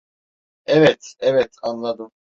Evet, 0.65 1.15
evet, 1.19 1.55
anladım. 1.61 2.11